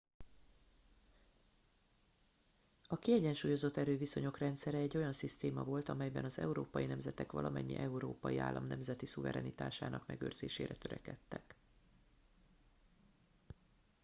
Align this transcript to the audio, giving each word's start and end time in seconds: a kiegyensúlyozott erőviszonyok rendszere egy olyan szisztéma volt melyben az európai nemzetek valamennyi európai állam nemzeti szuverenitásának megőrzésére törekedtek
a 2.87 2.99
kiegyensúlyozott 2.99 3.77
erőviszonyok 3.77 4.37
rendszere 4.37 4.77
egy 4.77 4.97
olyan 4.97 5.13
szisztéma 5.13 5.63
volt 5.63 5.97
melyben 5.97 6.25
az 6.25 6.39
európai 6.39 6.85
nemzetek 6.85 7.31
valamennyi 7.31 7.75
európai 7.75 8.37
állam 8.37 8.65
nemzeti 8.67 9.05
szuverenitásának 9.05 10.07
megőrzésére 10.07 10.75
törekedtek 10.75 11.55